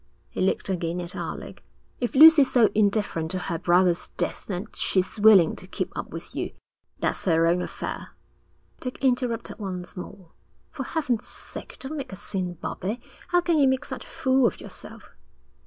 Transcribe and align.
He 0.31 0.41
looked 0.41 0.67
again 0.67 0.99
at 0.99 1.13
Alec: 1.15 1.63
'If 1.99 2.15
Lucy's 2.15 2.51
so 2.51 2.71
indifferent 2.73 3.29
to 3.29 3.37
her 3.37 3.59
brother's 3.59 4.07
death 4.17 4.47
that 4.47 4.75
she's 4.75 5.19
willing 5.19 5.55
to 5.57 5.67
keep 5.67 5.95
up 5.95 6.09
with 6.09 6.35
you, 6.35 6.53
that's 6.99 7.25
her 7.25 7.45
own 7.45 7.61
affair.' 7.61 8.15
Dick 8.79 8.97
interrupted 9.03 9.59
once 9.59 9.95
more. 9.95 10.31
'For 10.71 10.85
heaven's 10.85 11.27
sake 11.27 11.77
don't 11.79 11.97
make 11.97 12.11
a 12.11 12.15
scene, 12.15 12.53
Bobbie. 12.55 12.99
How 13.27 13.41
can 13.41 13.59
you 13.59 13.67
make 13.67 13.85
such 13.85 14.03
a 14.03 14.07
fool 14.07 14.47
of 14.47 14.59
yourself?' 14.59 15.11